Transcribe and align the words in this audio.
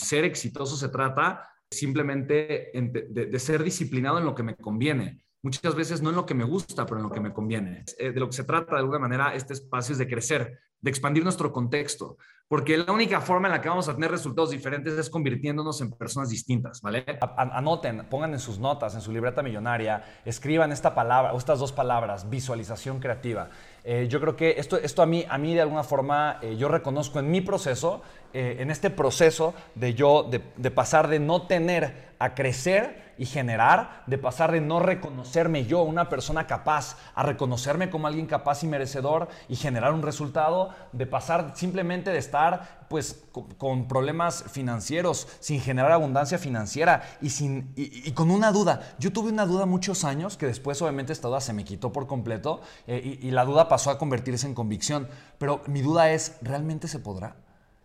ser 0.00 0.24
exitoso 0.24 0.76
se 0.76 0.88
trata 0.88 1.48
simplemente 1.70 2.70
de, 2.74 3.38
ser 3.38 3.62
disciplinado 3.62 4.18
en 4.18 4.24
lo 4.24 4.34
que 4.34 4.42
me 4.42 4.56
conviene. 4.56 5.22
Muchas 5.42 5.74
veces 5.74 6.02
no 6.02 6.10
en 6.10 6.16
lo 6.16 6.26
que 6.26 6.34
me 6.34 6.44
gusta, 6.44 6.84
pero 6.84 6.98
en 6.98 7.04
lo 7.04 7.10
que 7.10 7.20
me 7.20 7.32
conviene. 7.32 7.84
Eh, 7.98 8.12
de 8.12 8.20
lo 8.20 8.26
que 8.26 8.36
se 8.36 8.44
trata 8.44 8.74
de 8.74 8.80
alguna 8.80 8.98
manera 8.98 9.34
este 9.34 9.54
espacio 9.54 9.92
es 9.92 9.98
de 9.98 10.08
crecer, 10.08 10.58
de 10.80 10.90
expandir 10.90 11.22
nuestro 11.22 11.52
contexto, 11.52 12.16
porque 12.48 12.76
la 12.76 12.90
única 12.90 13.20
forma 13.20 13.48
en 13.48 13.52
la 13.52 13.60
que 13.60 13.68
vamos 13.68 13.88
a 13.88 13.94
tener 13.94 14.10
resultados 14.10 14.50
diferentes 14.50 14.94
es 14.94 15.08
convirtiéndonos 15.08 15.80
en 15.82 15.92
personas 15.92 16.30
distintas, 16.30 16.80
¿vale? 16.82 17.04
Anoten, 17.36 18.06
pongan 18.10 18.32
en 18.32 18.40
sus 18.40 18.58
notas, 18.58 18.94
en 18.94 19.00
su 19.00 19.12
libreta 19.12 19.42
millonaria, 19.42 20.02
escriban 20.24 20.72
esta 20.72 20.94
palabra, 20.94 21.32
o 21.32 21.38
estas 21.38 21.60
dos 21.60 21.72
palabras, 21.72 22.28
visualización 22.28 22.98
creativa. 22.98 23.50
Eh, 23.84 24.08
yo 24.10 24.20
creo 24.20 24.34
que 24.34 24.56
esto, 24.58 24.76
esto 24.76 25.02
a, 25.02 25.06
mí, 25.06 25.24
a 25.28 25.38
mí 25.38 25.54
de 25.54 25.60
alguna 25.60 25.84
forma 25.84 26.38
eh, 26.42 26.56
yo 26.56 26.68
reconozco 26.68 27.20
en 27.20 27.30
mi 27.30 27.40
proceso, 27.40 28.02
en 28.32 28.70
este 28.70 28.90
proceso 28.90 29.54
de 29.74 29.94
yo, 29.94 30.22
de, 30.22 30.40
de 30.56 30.70
pasar 30.70 31.08
de 31.08 31.18
no 31.18 31.48
tener 31.48 32.09
a 32.20 32.34
crecer 32.34 33.14
y 33.16 33.26
generar, 33.26 34.04
de 34.06 34.18
pasar 34.18 34.52
de 34.52 34.60
no 34.60 34.78
reconocerme 34.78 35.64
yo, 35.64 35.82
una 35.82 36.08
persona 36.08 36.46
capaz, 36.46 36.96
a 37.14 37.22
reconocerme 37.22 37.90
como 37.90 38.06
alguien 38.06 38.26
capaz 38.26 38.62
y 38.62 38.66
merecedor 38.66 39.28
y 39.48 39.56
generar 39.56 39.92
un 39.92 40.02
resultado, 40.02 40.70
de 40.92 41.06
pasar 41.06 41.52
simplemente 41.54 42.10
de 42.10 42.18
estar 42.18 42.86
pues 42.88 43.24
con, 43.58 43.88
problemas 43.88 44.44
financieros, 44.50 45.28
sin 45.40 45.60
generar 45.60 45.92
abundancia 45.92 46.38
financiera 46.38 47.02
y, 47.22 47.30
sin, 47.30 47.72
y, 47.74 48.10
con 48.12 48.30
una 48.30 48.52
duda. 48.52 48.94
Yo 48.98 49.12
tuve 49.12 49.30
una 49.30 49.46
duda 49.46 49.64
muchos 49.64 50.04
años 50.04 50.36
que 50.36 50.46
después 50.46 50.80
obviamente 50.82 51.12
esta 51.12 51.28
duda 51.28 51.40
se 51.40 51.54
me 51.54 51.64
quitó 51.64 51.92
por 51.92 52.06
completo 52.06 52.60
eh, 52.86 53.18
y, 53.22 53.28
y 53.28 53.30
la 53.30 53.44
duda 53.46 53.68
pasó 53.68 53.90
a 53.90 53.98
convertirse 53.98 54.46
en 54.46 54.54
convicción. 54.54 55.08
Pero 55.38 55.62
mi 55.66 55.80
duda 55.80 56.10
es, 56.10 56.36
¿realmente 56.42 56.86
se 56.86 56.98
podrá? 56.98 57.36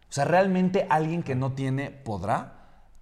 O 0.09 0.13
sea, 0.15 0.25
¿realmente 0.25 0.87
alguien 0.89 1.23
que 1.23 1.35
no 1.35 1.53
tiene 1.53 1.89
podrá? 1.89 2.54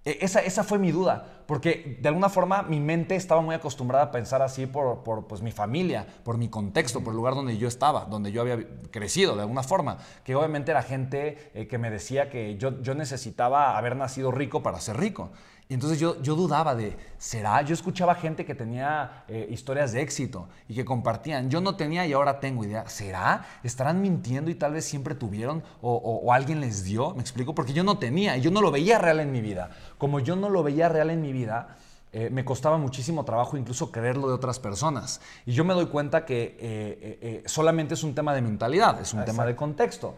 E, 0.04 0.18
esa, 0.20 0.40
esa 0.40 0.64
fue 0.64 0.78
mi 0.78 0.92
duda 0.92 1.43
porque 1.46 1.98
de 2.00 2.08
alguna 2.08 2.28
forma 2.28 2.62
mi 2.62 2.80
mente 2.80 3.16
estaba 3.16 3.40
muy 3.40 3.54
acostumbrada 3.54 4.04
a 4.04 4.10
pensar 4.10 4.42
así 4.42 4.66
por, 4.66 5.02
por 5.02 5.26
pues, 5.26 5.42
mi 5.42 5.52
familia, 5.52 6.06
por 6.24 6.38
mi 6.38 6.48
contexto, 6.48 7.00
por 7.02 7.12
el 7.12 7.16
lugar 7.16 7.34
donde 7.34 7.58
yo 7.58 7.68
estaba, 7.68 8.06
donde 8.06 8.32
yo 8.32 8.40
había 8.40 8.58
crecido 8.90 9.34
de 9.36 9.42
alguna 9.42 9.62
forma, 9.62 9.98
que 10.24 10.34
obviamente 10.34 10.70
era 10.70 10.82
gente 10.82 11.50
eh, 11.54 11.66
que 11.66 11.78
me 11.78 11.90
decía 11.90 12.30
que 12.30 12.56
yo, 12.56 12.80
yo 12.82 12.94
necesitaba 12.94 13.76
haber 13.76 13.96
nacido 13.96 14.30
rico 14.30 14.62
para 14.62 14.80
ser 14.80 14.96
rico. 14.96 15.30
Y 15.66 15.72
entonces 15.72 15.98
yo, 15.98 16.20
yo 16.20 16.34
dudaba 16.34 16.74
de, 16.74 16.94
¿será? 17.16 17.62
Yo 17.62 17.72
escuchaba 17.72 18.14
gente 18.14 18.44
que 18.44 18.54
tenía 18.54 19.24
eh, 19.28 19.48
historias 19.50 19.92
de 19.92 20.02
éxito 20.02 20.46
y 20.68 20.74
que 20.74 20.84
compartían. 20.84 21.48
Yo 21.48 21.62
no 21.62 21.74
tenía 21.74 22.06
y 22.06 22.12
ahora 22.12 22.38
tengo 22.38 22.64
idea. 22.64 22.86
¿Será? 22.86 23.46
¿Estarán 23.62 24.02
mintiendo 24.02 24.50
y 24.50 24.56
tal 24.56 24.74
vez 24.74 24.84
siempre 24.84 25.14
tuvieron 25.14 25.62
o, 25.80 25.94
o, 25.94 26.32
alguien 26.34 26.60
les 26.60 26.84
dio? 26.84 27.14
¿Me 27.14 27.22
explico? 27.22 27.54
Porque 27.54 27.72
yo 27.72 27.82
no 27.82 27.96
tenía 27.96 28.36
y 28.36 28.42
yo 28.42 28.50
no 28.50 28.60
lo 28.60 28.70
veía 28.70 28.98
real 28.98 29.20
en 29.20 29.32
mi 29.32 29.40
vida. 29.40 29.70
Como 29.96 30.20
yo 30.20 30.36
no 30.36 30.50
lo 30.50 30.62
veía 30.62 30.90
real 30.90 31.08
en 31.08 31.22
mi 31.22 31.32
vida, 31.32 31.33
eh, 32.12 32.30
me 32.30 32.44
costaba 32.44 32.78
muchísimo 32.78 33.24
trabajo 33.24 33.56
incluso 33.56 33.90
creerlo 33.90 34.28
de 34.28 34.34
otras 34.34 34.58
personas. 34.58 35.20
Y 35.46 35.52
yo 35.52 35.64
me 35.64 35.74
doy 35.74 35.86
cuenta 35.86 36.24
que 36.24 36.56
eh, 36.60 37.42
solamente 37.46 37.94
es 37.94 38.04
un 38.04 38.14
tema 38.14 38.34
de 38.34 38.42
mentalidad, 38.42 39.00
es 39.00 39.12
un 39.12 39.24
tema 39.24 39.44
de 39.44 39.56
contexto. 39.56 40.14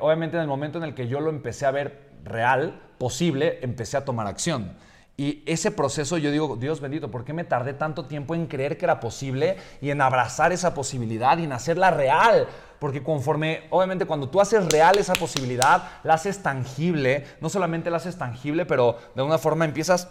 obviamente 0.00 0.36
en 0.36 0.42
el 0.42 0.48
momento 0.48 0.78
en 0.78 0.84
el 0.84 0.94
que 0.94 1.08
yo 1.08 1.20
lo 1.20 1.30
empecé 1.30 1.66
a 1.66 1.70
ver 1.70 2.10
real, 2.24 2.80
posible, 2.98 3.58
empecé 3.62 3.96
a 3.96 4.04
tomar 4.04 4.26
acción. 4.26 4.72
Y 5.16 5.44
ese 5.46 5.70
proceso 5.70 6.18
yo 6.18 6.32
digo, 6.32 6.56
Dios 6.56 6.80
bendito, 6.80 7.10
¿por 7.10 7.24
qué 7.24 7.32
me 7.32 7.44
tardé 7.44 7.72
tanto 7.72 8.06
tiempo 8.06 8.34
en 8.34 8.46
creer 8.46 8.76
que 8.76 8.84
era 8.84 8.98
posible 8.98 9.56
y 9.80 9.90
en 9.90 10.00
abrazar 10.00 10.50
esa 10.50 10.74
posibilidad 10.74 11.38
y 11.38 11.44
en 11.44 11.52
hacerla 11.52 11.92
real? 11.92 12.48
Porque 12.80 13.02
conforme, 13.02 13.62
obviamente 13.70 14.06
cuando 14.06 14.28
tú 14.28 14.40
haces 14.40 14.66
real 14.72 14.98
esa 14.98 15.12
posibilidad, 15.12 15.84
la 16.02 16.14
haces 16.14 16.42
tangible, 16.42 17.24
no 17.40 17.48
solamente 17.48 17.90
la 17.90 17.98
haces 17.98 18.18
tangible, 18.18 18.66
pero 18.66 18.98
de 19.14 19.20
alguna 19.20 19.38
forma 19.38 19.64
empiezas 19.64 20.08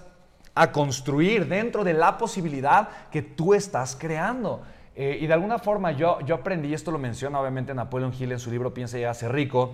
a 0.56 0.72
construir 0.72 1.48
dentro 1.48 1.84
de 1.84 1.94
la 1.94 2.18
posibilidad 2.18 2.90
que 3.12 3.22
tú 3.22 3.54
estás 3.54 3.96
creando. 4.00 4.62
Eh, 4.96 5.18
y 5.22 5.28
de 5.28 5.34
alguna 5.34 5.58
forma 5.58 5.92
yo, 5.92 6.20
yo 6.22 6.36
aprendí, 6.36 6.74
esto 6.74 6.92
lo 6.92 7.00
menciona 7.00 7.40
obviamente 7.40 7.74
Napoleon 7.74 8.14
Hill 8.18 8.32
en 8.34 8.40
su 8.40 8.52
libro 8.52 8.74
Piensa 8.74 9.00
y 9.00 9.04
hace 9.04 9.28
rico, 9.28 9.74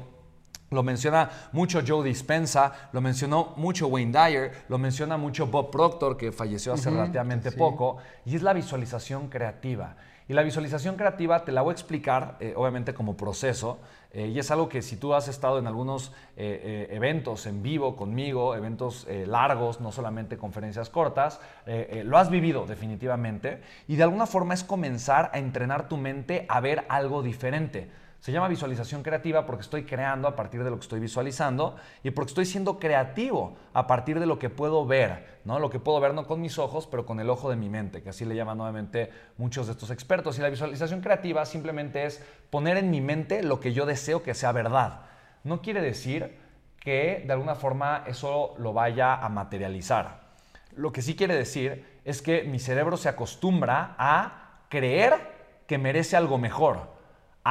lo 0.69 0.83
menciona 0.83 1.29
mucho 1.51 1.81
Joe 1.85 2.07
Dispensa, 2.07 2.89
lo 2.91 3.01
mencionó 3.01 3.53
mucho 3.57 3.87
Wayne 3.87 4.11
Dyer, 4.11 4.51
lo 4.69 4.77
menciona 4.77 5.17
mucho 5.17 5.47
Bob 5.47 5.71
Proctor, 5.71 6.17
que 6.17 6.31
falleció 6.31 6.73
hace 6.73 6.89
relativamente 6.89 7.51
poco, 7.51 7.97
y 8.25 8.35
es 8.35 8.41
la 8.41 8.53
visualización 8.53 9.29
creativa. 9.29 9.95
Y 10.29 10.33
la 10.33 10.43
visualización 10.43 10.95
creativa 10.95 11.43
te 11.43 11.51
la 11.51 11.63
voy 11.63 11.71
a 11.71 11.73
explicar, 11.73 12.37
eh, 12.39 12.53
obviamente, 12.55 12.93
como 12.93 13.17
proceso, 13.17 13.79
eh, 14.13 14.27
y 14.27 14.37
es 14.37 14.51
algo 14.51 14.69
que 14.69 14.83
si 14.83 14.95
tú 14.95 15.15
has 15.15 15.27
estado 15.27 15.57
en 15.57 15.65
algunos 15.65 16.11
eh, 16.37 16.87
eventos 16.91 17.47
en 17.47 17.63
vivo 17.63 17.95
conmigo, 17.95 18.53
eventos 18.53 19.07
largos, 19.25 19.81
no 19.81 19.91
solamente 19.91 20.37
conferencias 20.37 20.91
cortas, 20.91 21.41
lo 22.03 22.17
has 22.19 22.29
vivido 22.29 22.67
definitivamente, 22.67 23.61
y 23.87 23.95
de 23.95 24.03
alguna 24.03 24.27
forma 24.27 24.53
es 24.53 24.63
comenzar 24.63 25.31
a 25.33 25.39
entrenar 25.39 25.89
tu 25.89 25.97
mente 25.97 26.45
a 26.47 26.59
ver 26.59 26.85
algo 26.89 27.23
diferente. 27.23 27.89
Se 28.19 28.33
llama 28.33 28.49
visualización 28.49 29.01
creativa 29.01 29.45
porque 29.45 29.61
estoy 29.61 29.85
creando 29.85 30.27
a 30.27 30.35
partir 30.35 30.61
de 30.61 30.69
lo 30.69 30.75
que 30.75 30.81
estoy 30.81 30.99
visualizando 30.99 31.77
y 32.03 32.11
porque 32.11 32.31
estoy 32.31 32.45
siendo 32.45 32.77
creativo 32.77 33.55
a 33.73 33.87
partir 33.87 34.19
de 34.19 34.25
lo 34.25 34.37
que 34.37 34.49
puedo 34.49 34.85
ver, 34.85 35.39
¿no? 35.45 35.57
Lo 35.57 35.69
que 35.69 35.79
puedo 35.79 36.01
ver 36.01 36.13
no 36.13 36.27
con 36.27 36.41
mis 36.41 36.57
ojos, 36.57 36.85
pero 36.85 37.05
con 37.05 37.21
el 37.21 37.29
ojo 37.29 37.49
de 37.49 37.55
mi 37.55 37.69
mente, 37.69 38.03
que 38.03 38.09
así 38.09 38.25
le 38.25 38.35
llaman 38.35 38.57
nuevamente 38.57 39.09
muchos 39.37 39.67
de 39.67 39.71
estos 39.71 39.89
expertos. 39.89 40.37
Y 40.37 40.41
la 40.41 40.49
visualización 40.49 40.99
creativa 40.99 41.45
simplemente 41.45 42.05
es 42.05 42.21
poner 42.49 42.75
en 42.75 42.91
mi 42.91 42.99
mente 42.99 43.41
lo 43.41 43.61
que 43.61 43.71
yo 43.71 43.85
deseo 43.85 44.21
que 44.21 44.33
sea 44.33 44.51
verdad. 44.51 45.05
No 45.45 45.61
quiere 45.61 45.81
decir 45.81 46.37
que 46.81 47.23
de 47.25 47.31
alguna 47.31 47.55
forma 47.55 48.03
eso 48.05 48.53
lo 48.57 48.73
vaya 48.73 49.15
a 49.15 49.29
materializar. 49.29 50.27
Lo 50.75 50.91
que 50.91 51.01
sí 51.01 51.15
quiere 51.15 51.35
decir 51.35 52.01
es 52.03 52.21
que 52.21 52.43
mi 52.43 52.59
cerebro 52.59 52.97
se 52.97 53.07
acostumbra 53.07 53.95
a 53.97 54.65
creer 54.67 55.13
que 55.67 55.77
merece 55.77 56.17
algo 56.17 56.37
mejor 56.37 56.98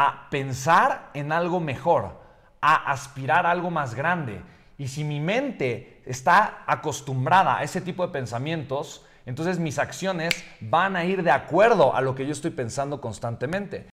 a 0.01 0.29
pensar 0.31 1.11
en 1.13 1.33
algo 1.33 1.59
mejor, 1.59 2.13
a 2.61 2.93
aspirar 2.93 3.47
a 3.47 3.51
algo 3.51 3.69
más 3.69 3.97
grande. 3.97 4.41
Y 4.79 4.87
si 4.87 5.03
mi 5.03 5.19
mente 5.19 6.03
está 6.07 6.63
acostumbrada 6.69 7.59
a 7.59 7.65
ese 7.65 7.81
tipo 7.81 8.07
de 8.07 8.13
pensamientos, 8.13 9.05
entonces 9.27 9.59
mis 9.59 9.81
acciones 9.81 10.45
van 10.61 10.95
a 10.95 11.05
ir 11.05 11.25
de 11.25 11.33
acuerdo 11.33 11.97
a 11.97 12.01
lo 12.01 12.15
que 12.15 12.27
yo 12.27 12.31
estoy 12.31 12.53
pensando 12.53 13.01
constantemente. 13.01 13.87